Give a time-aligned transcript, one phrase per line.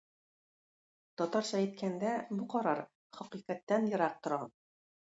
[1.23, 2.83] Татарча әйткәндә, бу карар
[3.21, 4.45] хакыйкатьтән ерак тора.